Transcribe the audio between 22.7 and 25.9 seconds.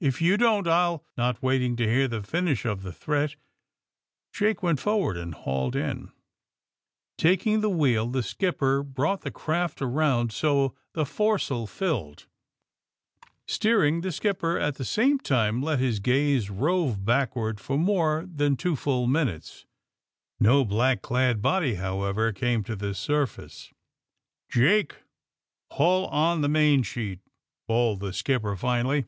the surface. ''Jake I